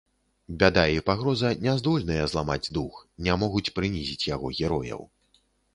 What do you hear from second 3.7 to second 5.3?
прынізіць яго герояў.